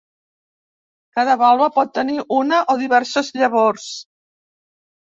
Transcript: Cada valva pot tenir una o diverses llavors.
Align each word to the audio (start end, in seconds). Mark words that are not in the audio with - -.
Cada 1.19 1.35
valva 1.43 1.67
pot 1.75 1.93
tenir 1.99 2.27
una 2.41 2.65
o 2.75 2.79
diverses 2.83 3.33
llavors. 3.39 3.89